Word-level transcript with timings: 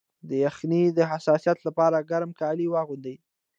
د 0.29 0.31
یخنۍ 0.45 0.83
د 0.97 0.99
حساسیت 1.11 1.57
لپاره 1.67 2.05
ګرم 2.11 2.31
کالي 2.39 2.67
واغوندئ 2.69 3.15